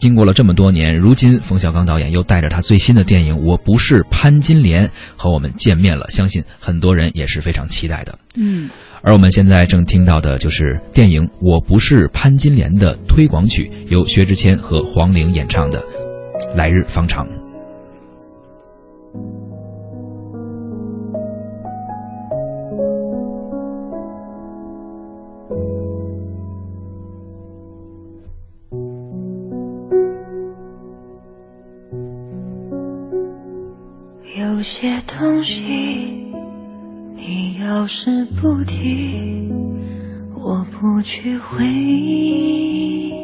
[0.00, 8.18] 经过了这么多年，如今冯小刚导演又带着他最新的电影《我不是潘金莲》和我们见面了，相信很多人也是非常期待的。
[8.34, 8.70] 嗯，
[9.02, 15.80] 而我们现在正听到的就是电影《我不是潘金莲》的推广曲，由薛之谦和黄龄演唱的
[16.56, 17.26] 《来日方长》。
[34.60, 36.34] 有些东西，
[37.14, 39.50] 你要是不提，
[40.34, 43.14] 我不去回忆。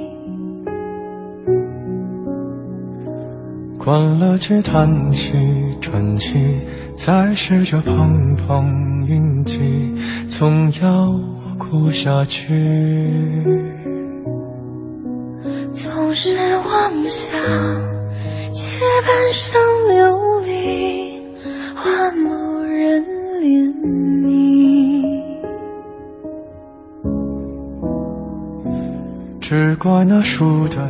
[3.76, 5.34] 关了机，叹息，
[5.82, 6.62] 喘息，
[6.94, 9.92] 再试着碰碰运气，
[10.30, 11.20] 总要
[11.58, 12.48] 过下去。
[15.70, 17.38] 总是妄想
[18.54, 21.05] 借半生流离
[21.86, 23.04] 换某人
[23.40, 23.72] 怜
[24.20, 25.06] 悯，
[29.40, 30.84] 只怪那输得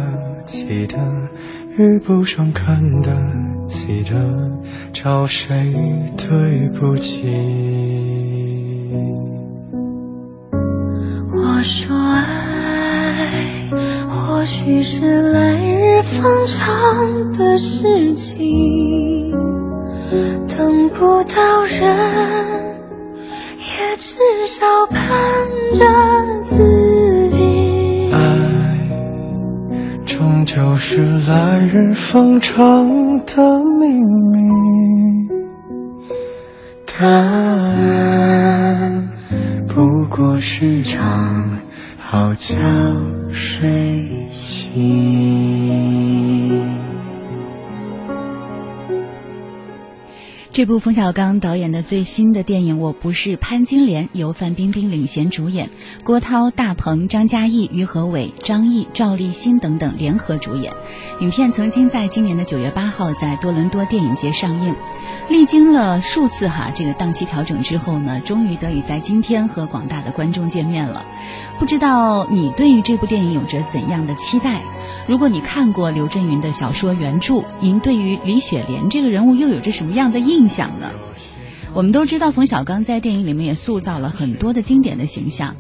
[0.47, 0.97] 起的
[1.77, 3.13] 遇不上看得
[3.67, 4.51] 起的，
[4.91, 5.75] 找谁
[6.17, 7.21] 对不起？
[11.31, 12.25] 我说爱
[14.09, 19.37] 或许是来日方长的事情，
[20.57, 21.81] 等不到人，
[23.59, 24.97] 也至少盼
[25.75, 25.85] 着
[26.43, 28.11] 自己。
[28.13, 28.19] 爱
[30.07, 32.89] 终究是来日方长
[33.27, 33.87] 的秘
[34.33, 34.39] 密，
[36.87, 37.77] 答案
[39.69, 41.51] 不过是场
[41.99, 42.57] 好觉
[43.31, 44.77] 睡醒。
[50.57, 55.69] 这部冯小刚导演的最新的电影《我不是潘金莲》，由范冰冰领衔主演，
[56.03, 60.73] 郭涛、大鹏、张嘉译、于和伟、张译、赵立新等等联合主演。
[61.21, 64.75] 影片曾经在今年的九月八号在多伦多电影节上映，
[65.29, 71.05] 历经了数次哈这个档期调整之后呢，终于得以在今天和广大的观众见面了。
[71.59, 74.63] 不知道你对于这部电影有着怎样的期待？
[75.07, 80.91] 如果你看过刘震云的小说原著，您对于李雪莲这个人物又有着什么样的印象呢？
[81.75, 85.55] 我们都知道，冯小刚在电影里面也塑造了很多的经典的形象，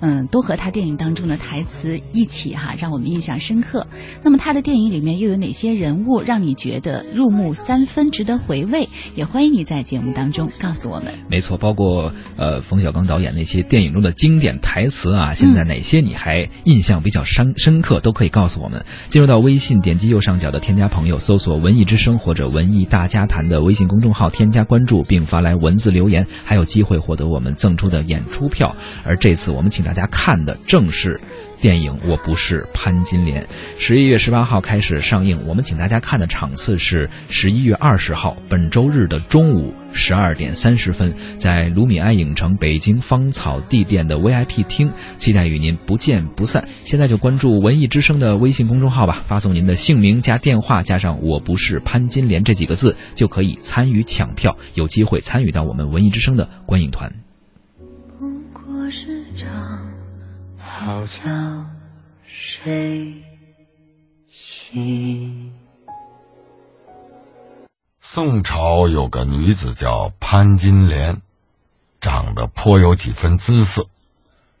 [0.00, 3.86] 嗯，都和他电影当中的台词一起哈，让我们印象深刻。
[4.22, 8.88] 那么他的电影里面又有哪些人物让你觉得入木三分，值得回味？
[9.14, 11.12] 也欢迎你在节目当中告诉我们。
[11.28, 18.82] 没错，包括呃冯小刚导演那些电影中的经典台词啊，现在哪些你还印象比较深深刻，都可以告诉我们。
[19.08, 28.74] 进入到微信，点击右上角的添加朋友，搜索“文艺之声”或者“文艺大家谈”的微信公众号，添加关注并发来文字留言，还有机会获得我们赠出的演出票。
[29.04, 31.20] 而这次我们请大家看的正是。
[31.60, 33.42] 电影《我不是潘金莲》
[33.76, 46.66] 十一月十八号开始上映，我们请大家看的场次是十一月二十号本周日的中午十二点三十分，在卢米埃影城北京芳草地店的 VIP 厅，期待与您不见不散。
[46.84, 57.12] 现在就关注文艺之声的微信公众号吧，发送您的姓名加电话加上“我不是潘金莲”这几个字，就可以参与抢票，有机会参与到我们文艺之声的观影团。
[60.82, 61.20] 好觉
[62.26, 63.12] 睡
[64.30, 65.52] 醒。
[68.00, 71.20] 宋朝有个女子叫潘金莲，
[72.00, 73.88] 长得颇有几分姿色。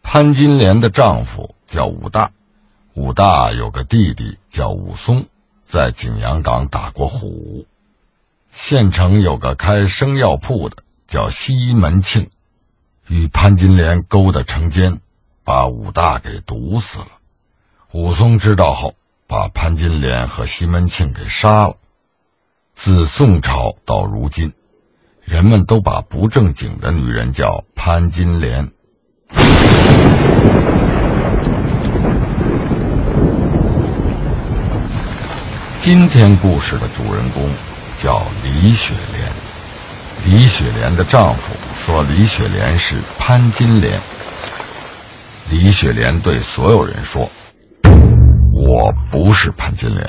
[0.02, 2.32] 潘金莲的丈夫叫武大，
[2.92, 5.24] 武大有个弟弟叫武松，
[5.64, 7.64] 在景阳冈打过虎。
[8.52, 12.28] 县城有个开生药铺的叫西门庆，
[13.08, 15.00] 与潘金莲勾搭成奸，
[15.50, 17.08] 把武大给毒死了。
[17.90, 18.94] 武松知道后，
[19.26, 21.74] 把潘金莲和西门庆给杀了。
[22.72, 24.52] 自宋朝到如今，
[25.24, 28.70] 人们都把不正经的女人叫潘金莲。
[35.80, 37.50] 今天故事的主人公
[38.00, 39.28] 叫李雪莲。
[40.26, 44.00] 李雪莲的丈夫说李雪莲是潘金莲。
[45.50, 47.28] 李雪莲对所有人说
[48.54, 50.08] ：“我不是潘金莲。”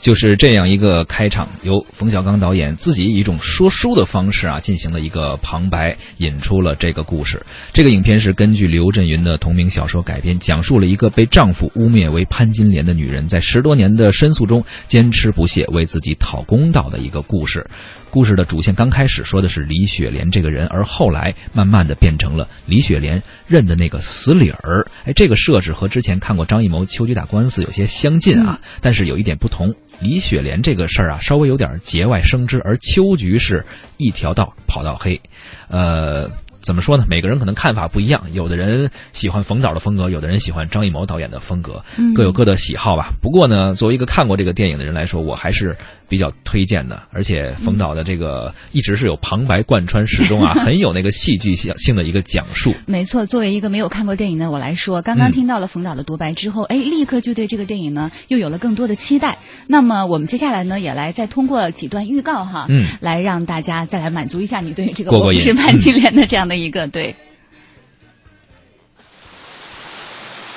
[0.00, 7.44] 就是这样一个开场，由冯小刚导演自己以一种说书的方式啊，进行了一个旁白，引出了这个故事。
[7.72, 17.66] 这个影片是根据刘震云的同名小说改编，讲述了一个被丈夫污蔑为潘金莲的女人，在十多年的申诉中坚持不懈，为自己讨公道的一个故事。
[18.10, 24.86] 故事的主线刚开始说的是李雪莲这个人，而后来慢慢的变成了李雪莲认的那个死理儿。
[25.04, 29.74] 哎，这个设置和之前看过张艺谋《秋菊打官司》有些相近啊，但是有一点不同。
[30.00, 33.64] 李雪莲这个事儿啊，稍微有点节外生枝，而秋菊是
[33.96, 35.20] 一条道跑到黑，
[35.68, 36.30] 呃。
[36.68, 37.06] 怎么说呢？
[37.08, 41.82] 每个人可能看法不一样，有的人喜欢冯导的风格，有的人喜欢张艺谋导演的风格，
[42.14, 43.08] 各有各的喜好吧。
[43.22, 45.74] 不过呢，作为一个看过这个电影的人来说，我还是
[46.10, 47.00] 比较推荐的。
[47.10, 52.74] 而且冯导的这个一直是有旁白贯穿始终啊， 很有那个戏剧性性的一个讲述。
[52.84, 59.38] 没错，作为一个没有看过电影的我来说，刚刚听到了冯导的独白之后，哎，立刻就对这个电影呢又有了更多的期待。
[59.66, 67.14] 那么我们接下来呢，也来再通过几段预告哈，嗯，来让大家再来满足一下你对这个我不是潘金莲的这样的一个对。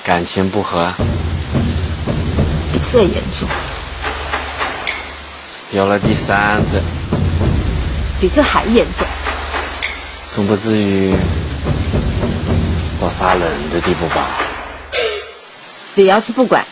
[0.04, 0.92] 感情不和，
[2.72, 3.48] 比这严重，
[5.72, 6.80] 有了第三者，
[8.20, 9.06] 比这还严重。
[10.32, 11.14] 总不至于
[13.00, 14.26] 到杀人的地步吧？
[15.94, 16.66] 你要是不管，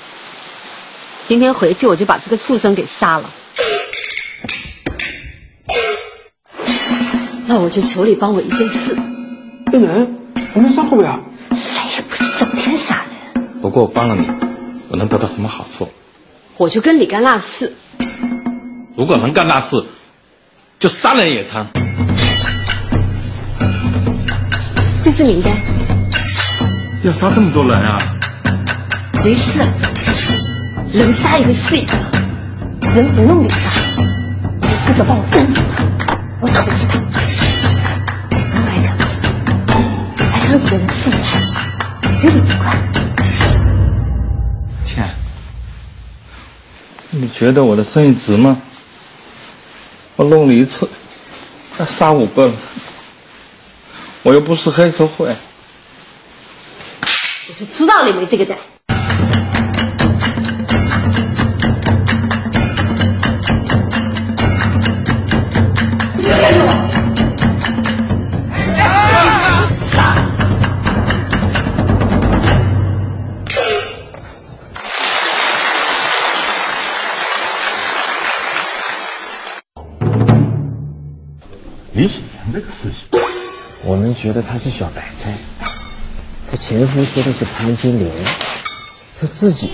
[1.26, 3.30] 今天回去我就把这个畜生给杀了。
[7.46, 8.96] 那我就求你帮我一件事，
[9.70, 10.16] 骗人，
[10.54, 11.20] 我没杀过呀。
[11.50, 13.02] 谁也不是整天杀
[13.34, 14.26] 人，不过我帮了你，
[14.88, 15.88] 我能得到什么好处？
[16.56, 17.72] 我就跟你干那事。
[18.96, 19.84] 如果能干那事，
[20.80, 21.64] 就杀人也成。
[25.04, 25.56] 这是名单，
[27.04, 27.98] 要杀这么多人啊？
[29.24, 29.60] 没事，
[30.92, 31.92] 人杀一个是一个，
[32.94, 33.70] 人不用你杀，
[34.60, 35.79] 你负责帮我镇住他，
[40.50, 41.10] 挨枪子的人是
[41.46, 41.52] 我，
[42.10, 42.92] 与你无关。
[44.84, 45.08] 倩，
[47.10, 48.60] 你觉得我的生意值吗？
[50.16, 50.90] 我弄了一次，
[51.78, 52.54] 要杀五个了，
[54.24, 55.28] 我又不是黑社会。
[55.28, 55.36] 我
[57.56, 58.58] 就知道你没这个胆。
[83.82, 85.32] 我们觉得她是小白菜，
[86.50, 88.10] 她前夫说的是潘金莲，
[89.20, 89.70] 她自己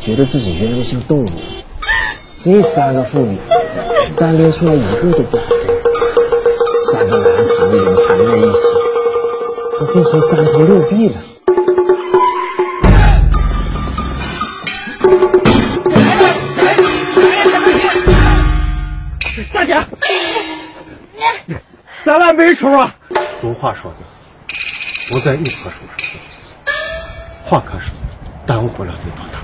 [0.00, 1.30] 觉得自己冤得像动物。
[2.42, 3.38] 这三个妇女，
[4.16, 5.66] 单列出来一个都不好对，
[6.90, 8.58] 三个难缠的人谈在一起，
[9.78, 11.14] 都变成三头六臂了。
[19.52, 19.76] 大姐，
[22.02, 22.94] 咱俩没仇啊。
[23.40, 26.50] 俗话说的好，不在一棵树上种死，
[27.42, 27.92] 换棵树
[28.46, 29.40] 耽误不了这趟大。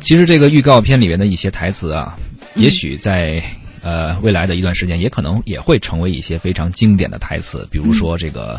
[0.00, 2.16] 其实这个预告片里面的一些台词啊，
[2.54, 3.42] 也许在
[3.82, 8.58] 呃未来的一段时间，也可能也会成为一些非常经典的台词，比如说这个。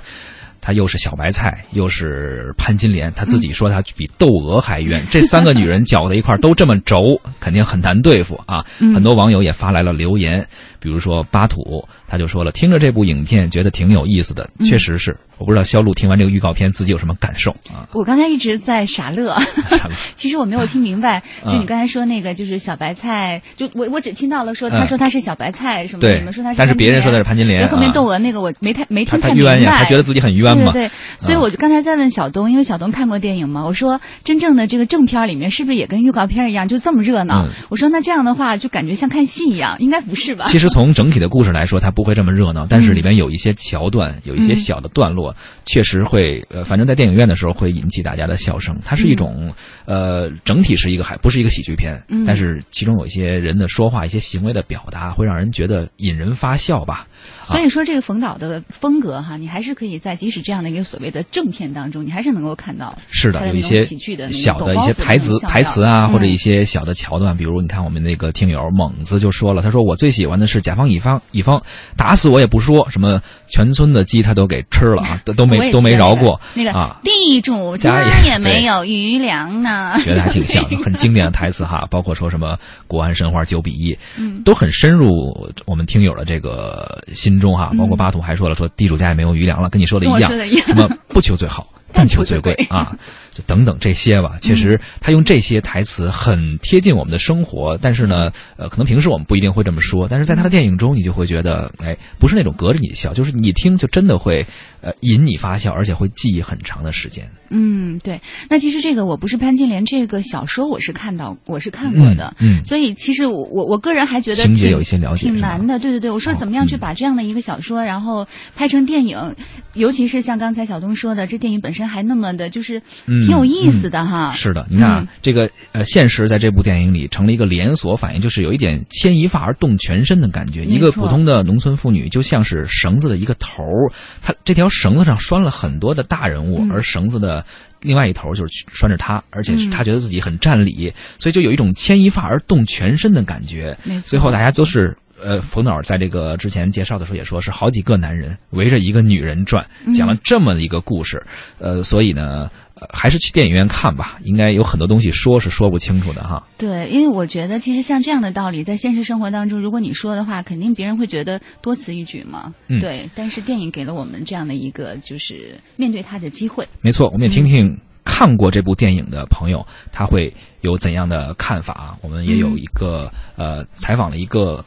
[0.65, 4.99] 她又是小白菜，又是潘金莲，她自己说她比窦娥还冤。
[5.11, 8.65] 这三个女人搅在一块儿都这么轴，肯定很难对付啊！
[8.79, 10.43] 很多网友也发来了留言，
[10.79, 15.17] 比如说巴土，他就说了，听着这部影片觉得挺有意思的，确实是。
[15.37, 17.89] 我不知道肖路听完这个预告片自己有什么感受啊？
[17.91, 19.35] 我刚才一直在傻乐
[20.15, 21.21] 其实我没有听明白。
[21.43, 29.83] 嗯就你刚才说那个，就是小白菜，就我我只听到了说他说他是小白菜什么你们说他是，但是别人说他是潘金莲对后面啊窦娥那个我没太没听太明他冤呀，白。
[29.83, 30.71] 他觉得自己很冤嘛。
[30.71, 37.45] 对对对，所以我就刚才在问小东，因为小东看过电影嘛，我说真正的这个正片里面是不是也跟预告片一样，就这么热闹？
[37.45, 40.45] 嗯我说那这样的话就感觉像看戏一样，应该不是吧？
[40.47, 45.35] 其实从整体的故事来说，它不会这么热闹，但是里面有一些桥段，有一些小的段落，
[45.65, 48.79] 确实会呃，反正在电影院的时候会引起大家的笑声。
[48.85, 49.51] 它是一种
[49.85, 57.07] 呃，整体是一个还不是一个喜剧片，嗯但是其中有一些人的说话、一些行为的表达，会让人觉得引人发笑吧。
[57.43, 67.25] 所以说这个冯导的风格哈，你还是可以在即使这样的一个所谓的正片当中，你还是能够看到是的，有一些喜剧的小的一些台词台词啊，嗯或者一些小的桥段。
[67.25, 71.59] 段，比如你看我们那个听友猛子就说了，他说我最喜欢的是甲方乙方，乙方
[71.97, 76.97] 打死我也不说，什么全村的鸡他都给吃了啊，都 都没都没饶过那个啊。
[77.03, 79.93] 地主家家也也没有余粮呢。
[80.03, 87.71] 觉得还挺像，很经典的台词哈， 包括说什么国安神话九比一，嗯都很深入我们听友的这个心中哈。
[87.77, 91.67] 包括巴图还说了，说地主家也没有余粮了，跟你说的一样跟我说的一，样什么不求最好。
[91.95, 92.95] 但求最贵啊，
[93.31, 94.37] 就等等这些吧。
[94.41, 104.45] 确实，他用这些台词很贴近我们的生活，但是呢，呃，可能平时我们不一定会这么说，但是在他的电影中，你就会觉得，哎，不是那种隔着你笑，就是你一听就真的会，
[104.85, 107.27] 呃，引你发笑，而且会记忆很长的时间。
[107.49, 108.21] 嗯，对。
[108.47, 112.35] 那其实这个我不是潘金莲这个小说，我是看到，我是看过的。
[112.39, 115.79] 嗯嗯所以其实我我我个人还觉得情节有一些了解挺难的。
[115.79, 119.35] 对对对，我说怎么样去嗯把这样的一个小说，然后拍成电影，
[119.73, 124.33] 尤其是像刚才小东说的，这电影本身还那么的，就是嗯挺有意思的哈。
[124.33, 130.63] 是的，你看啊，嗯这个呃，现实在这部电影里成了一个连锁反应，就是有一点牵一发而动全身的感觉。
[130.63, 137.45] 一个普通的农村妇女就像是绳子的一个头儿，她这条绳子上拴了很多的大人物，嗯而绳子的
[137.81, 143.77] 另外一头就是拴着他，而且是嗯她觉得自己很占理，所以就有一种牵一发而动全身的感觉。
[144.03, 144.95] 最后大家都是。
[145.23, 151.23] 呃，冯导在这个之前介绍的时候也说，是好几个男人围着一个女人转，嗯讲了这么一个故事。
[151.57, 156.45] 呃，所以呢，呃，还是去电影院看吧，应该有很多东西说是说不清楚的哈。
[156.57, 162.53] 对，因为我觉得其实像这样的道理，在现实生活当中，如果你说的话，肯定别人会觉得多此一举嘛。
[162.67, 166.67] 嗯对，但是电影给了我们这样的一个就是面对它的机会。
[166.81, 171.97] 没错，我们也听听看过这部电影的朋友他会有怎样的看法啊。
[172.01, 174.63] 我们也有一个、呃采访了一个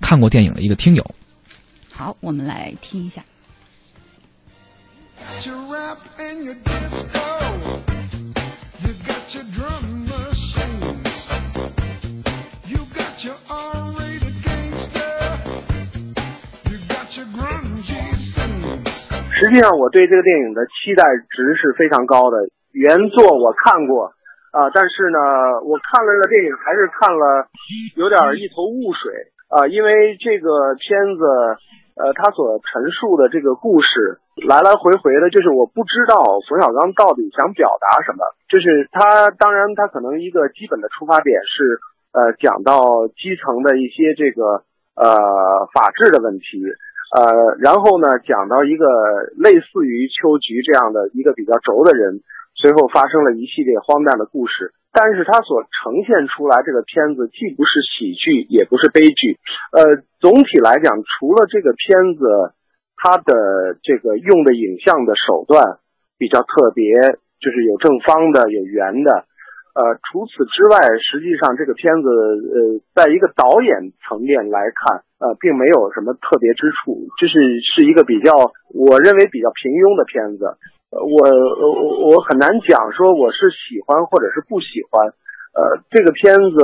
[0.00, 1.04] 看过电影的一个听友，
[1.92, 3.22] 好，我们来听一下。
[19.36, 22.48] 实际上，我对这个电影的期待值是非常高的。
[22.72, 24.12] 原作我看过，
[24.50, 25.18] 啊、但是呢，
[25.64, 27.46] 我看了这个电影还是看了
[27.96, 29.12] 有点一头雾水
[29.48, 31.22] 啊、因为这个片子，
[31.96, 36.14] 呃，他所陈述的这个故事来来回回的，就是我不知道
[36.46, 38.20] 冯小刚到底想表达什么。
[38.52, 41.80] 就是他，当然他可能一个基本的出发点是，
[42.12, 44.60] 呃，讲到基层的一些这个
[44.94, 46.60] 呃法治的问题，
[47.16, 48.84] 呃，然后呢，讲到一个
[49.40, 52.20] 类似于秋菊这样的一个比较轴的人，
[52.56, 54.72] 随后发生了一系列荒诞的故事。
[54.96, 59.36] 但是它所呈现出来这个片子既不是喜剧，也不是悲剧。
[59.70, 62.24] 呃，总体来讲，除了这个片子，
[62.96, 65.84] 它的这个用的影像的手段
[66.16, 66.96] 比较特别，
[67.44, 69.28] 就是有正方的，有圆的。
[69.76, 72.56] 呃，除此之外，实际上这个片子，呃，
[72.96, 78.32] 在一个导演层面来看，呃，并没有什么特别之处，就是是一个比较，
[78.72, 80.56] 我认为比较平庸的片子。
[80.90, 85.08] 呃我我我我很难讲说我是喜欢或者是不喜欢，
[85.56, 86.56] 呃，这个片子，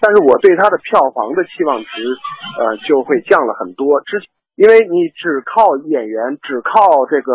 [0.00, 1.88] 但是我对它的票房的期望值，
[2.58, 4.00] 呃，就会降了很多。
[4.02, 4.22] 之
[4.54, 7.32] 因为你只靠演员，只靠这个，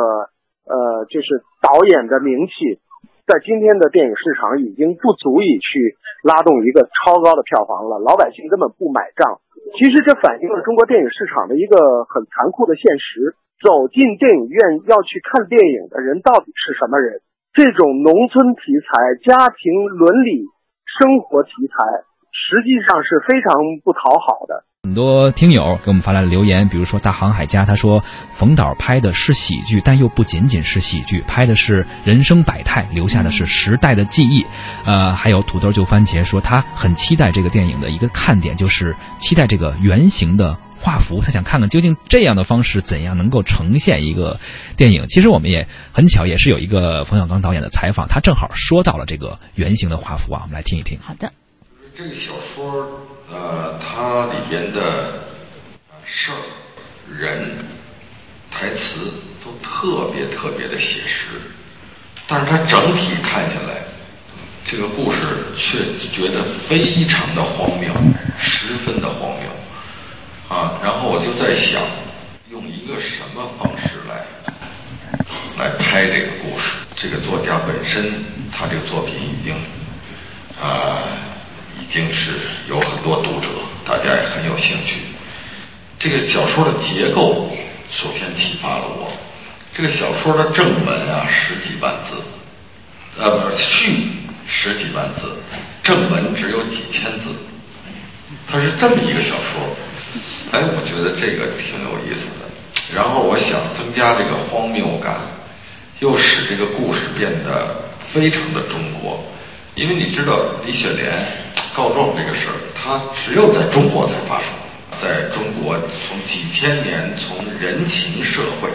[0.68, 2.80] 呃，就是导演的名气，
[3.28, 9.40] 在今天的电影市场已经不足以去拉动一个超高的票房了，老百姓根本不买账。
[9.80, 17.22] 其实这反映了中国电影市场的一个很残酷的现实：走进电影院要去看电影的人到底是什么人？
[17.54, 20.46] 这种农村题材、家庭伦理、
[20.86, 21.76] 生活题材，
[22.34, 24.66] 实际上是非常不讨好的。
[24.84, 34.46] 很多听友给我们发来了留言，比如说大航海家，他说冯导拍的是喜剧，但又不仅仅是喜剧，拍的是人生百态，留下的是时代的记忆。
[34.86, 44.38] 呃，还有土豆就番茄说他很期待这个电影的一个看点，就是期待这个圆形的画幅，他想看看究竟这样的方式怎样能够呈现一个
[44.76, 45.08] 电影。
[45.08, 51.00] 其实我们也很巧，也是有一个冯小刚导演的采访，他正好说到了这个圆形的画幅啊，我们来听一听。
[51.02, 51.32] 好的，
[51.96, 55.26] 这个小说，呃，它里边的
[56.04, 56.42] 事儿、
[57.08, 57.56] 人、
[58.50, 59.14] 台词
[59.46, 61.40] 都特别特别的写实，
[62.28, 63.84] 但是它整体看下来，
[64.66, 65.20] 这个故事
[65.56, 65.78] 却
[66.10, 67.94] 觉得非常的荒谬，
[68.40, 70.80] 十分的荒谬啊！
[70.84, 71.80] 然后我就在想，
[72.50, 74.26] 用一个什么方式来
[75.60, 76.80] 来拍这个故事？
[76.96, 78.12] 这个作家本身，
[78.52, 79.54] 他这个作品已经
[80.60, 81.04] 啊、
[81.94, 82.32] 经是
[82.68, 83.50] 有很多读者，
[83.86, 85.02] 大家也很有兴趣。
[86.00, 87.48] 这个小说的结构
[87.92, 89.12] 首先启发了我。
[89.76, 92.16] 这个小说的正文啊，十几万字，
[93.20, 94.08] 呃，不是序
[94.48, 95.38] 十几万字，
[95.84, 97.30] 正文只有几千字，
[98.50, 99.62] 它是这么一个小说。
[100.52, 102.96] 哎，我觉得这个挺有意思的。
[102.96, 105.22] 然后我想增加这个荒谬感，
[106.00, 109.24] 又使这个故事变得非常的中国。
[109.76, 111.12] 因为你知道李雪莲
[111.74, 114.48] 告状这个事儿，它只有在中国才发生。
[115.02, 115.76] 在中国，
[116.08, 118.70] 从几千年从人情社会，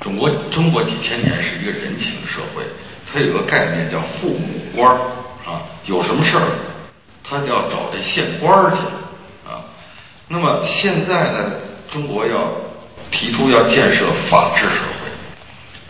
[0.00, 2.64] 中国中国几千年是一个人情社会，
[3.10, 4.98] 它有个概念叫父母官儿
[5.46, 6.42] 啊，有什么事儿，
[7.22, 8.76] 他就要找这县官儿去
[9.48, 9.62] 啊。
[10.26, 11.52] 那么现在呢，
[11.90, 12.52] 中国要
[13.12, 15.08] 提出要建设法治社会，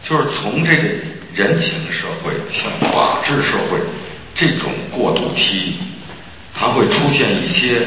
[0.06, 0.82] 就是从这个
[1.34, 3.80] 人情社会向法治社会
[4.40, 5.74] 这种过渡期，
[6.54, 7.86] 它会出现一些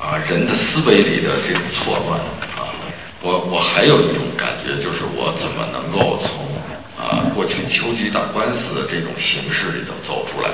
[0.00, 2.18] 啊人的思维里的这种错乱
[2.56, 2.72] 啊。
[3.20, 6.46] 我我还有一种感觉，就是我怎么能够从
[6.96, 10.48] 啊过去秋菊打官司的这种形式里头走出来？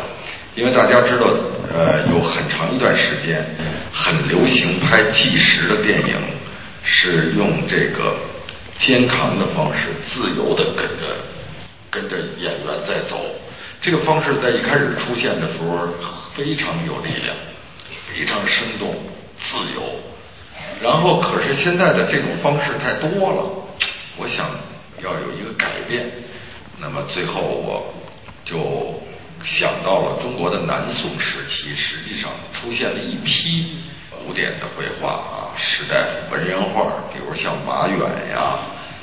[0.56, 1.30] 因为大家知道，
[1.72, 3.46] 呃，有很长一段时间
[3.92, 6.16] 很流行拍纪实的电影，
[6.82, 8.16] 是用这个
[8.80, 11.16] 肩扛的方式，自由的跟着
[11.88, 13.24] 跟着演员在走。
[13.82, 15.88] 这个方式在一开始出现的时候
[16.36, 17.34] 非常有力量，
[18.06, 18.94] 非常生动、
[19.36, 19.82] 自由。
[20.80, 23.42] 然后，可是现在的这种方式太多了，
[24.16, 24.46] 我想
[25.02, 26.08] 要有一个改变。
[26.78, 27.92] 那么最后我
[28.44, 29.02] 就
[29.44, 33.78] 想到了中国的南宋时期，实际上出现了一批
[34.24, 37.98] 古典的绘画啊，士大夫文人画，比如像马远
[38.30, 38.60] 呀、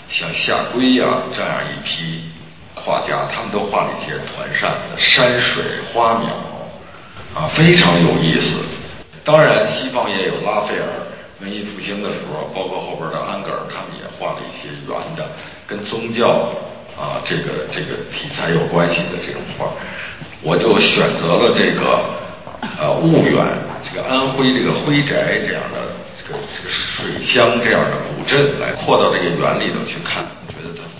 [0.09, 2.23] 像夏圭呀这样一批
[2.83, 6.29] 画家，他们都画了一些团扇山水花鸟
[7.35, 8.63] 啊，非常有意思。
[9.23, 10.87] 当然，西方也有拉斐尔。
[11.41, 15.23] 文艺复兴的时候，包括后边的安格尔，他们也画了一些圆的，
[15.65, 16.51] 跟宗教
[16.99, 19.71] 啊这个这个题材有关系的这种画。
[20.41, 22.09] 我就选择了这个
[22.77, 23.45] 呃婺源，
[23.87, 30.25] 这个安徽这个徽宅这样的这个这个水乡这样的古镇来扩到这个园里头去看，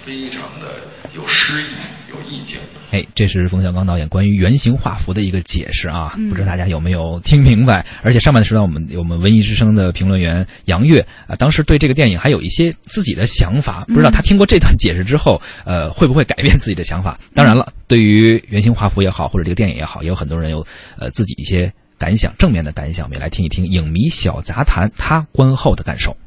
[0.09, 0.73] 非常的
[1.15, 1.65] 有诗意、
[2.09, 2.57] 有意境。
[2.89, 7.85] 哎，这是冯小刚导演关于原型画幅的一个解释啊，不知道大家有没有听明白？
[8.01, 17.19] 而且上半时段我们我们文艺之声的评论员杨越啊，当时对这个电影还有一些自己的想法，不知道他听过这段解释之后，呃，会不会改变自己的想法？
[17.35, 20.65] 当然了，对于原型画幅也好，或者这个电影也好，也有很多人有
[20.97, 26.17] 呃自己一些感想，正面的感想，我们也来听一听影迷小杂谈他观后的感受。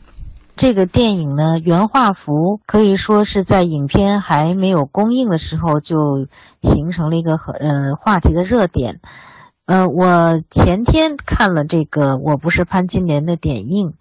[0.63, 6.29] 这个电影呢，原画幅可以说是在影片还没有公映的时候就
[6.61, 9.01] 形成了一个很呃话题的热点。
[9.67, 13.95] 呃，我前天看了这个《我不是潘金莲》的点映，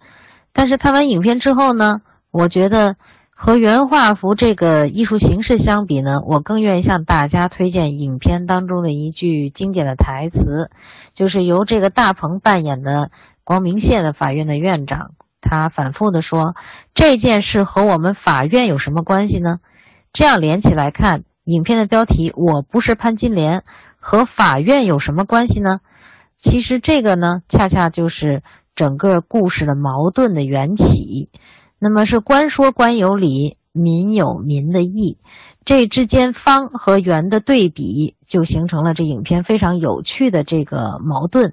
[0.52, 2.94] 但是看完影片之后呢，我觉得
[3.34, 10.70] 和原画幅这个艺术形式相比呢，我更愿意向大家推荐影片当中的一句经典的台词，
[11.16, 13.10] 就是由这个大鹏扮演的
[13.42, 15.10] 光明县的法院的院长。
[15.52, 16.54] 他反复的说
[16.96, 19.58] ：“这件事和我们法院有什么关系呢？”
[20.14, 23.62] 这样连起来看，影片的标题“我不是潘金莲”
[24.00, 25.80] 和法院有什么关系呢？
[26.42, 28.42] 其实这个呢，恰恰就是
[28.74, 31.28] 整个故事的矛盾的缘起。
[31.78, 35.18] 那么是官说官有理，民有民的义，
[35.66, 41.52] 这之间方和圆的对比，就形成了这影片非常有趣的这个矛盾。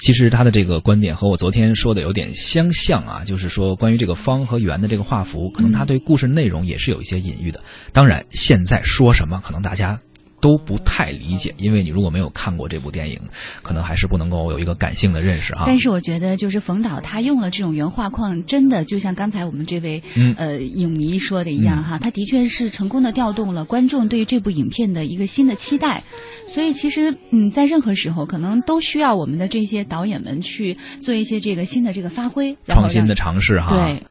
[0.00, 7.60] 其实他的这个观点和我昨天说的有点相像啊，就是说关于这个方和圆的这个画幅，可能他对故事内容也是有一些隐喻的。
[7.92, 10.00] 当然，现在说什么可能大家
[10.40, 13.20] 都不太理解，因为你如果没有看过这部电影，
[13.62, 15.64] 可能还是不能够有一个感性的认识哈。
[15.66, 26.02] 但是我觉得，就是冯导他用了这种原画框，真的就像刚才我们这位、嗯呃影迷说的一样哈，他的确是成功的调动了观众对于这部影片的一个新的期待。
[26.46, 33.68] 所以其实嗯，在任何时候可能都需要我们的这些导演们去做一些这个新的这个发挥，然后创新的尝试哈。
[33.68, 34.02] 对。